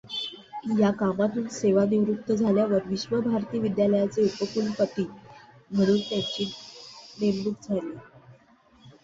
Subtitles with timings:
[0.77, 6.51] या कामातून सेवानिवृत्त झाल्यावर विश्व भारती विद्याल्याचे उपकुलपति म्हणून त्यांची
[7.21, 7.95] नेमणूक झाली.